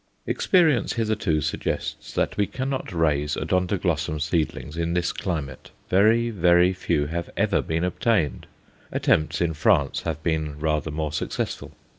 [0.25, 7.05] Experience hitherto suggests that we cannot raise Odontoglossum seedlings in this climate; very, very few
[7.05, 8.47] have ever been obtained.
[8.91, 11.73] Attempts in France have been rather more successful.